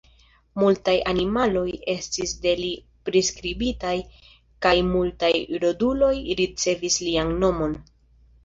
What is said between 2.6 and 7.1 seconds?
li priskribitaj kaj multaj roduloj ricevis